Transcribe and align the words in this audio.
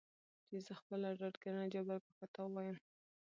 چې 0.47 0.55
زه 0.65 0.73
خپله 0.81 1.07
ډاډګرنه 1.19 1.65
جبار 1.73 1.99
کاکا 2.07 2.25
ته 2.33 2.39
ووايم. 2.43 2.77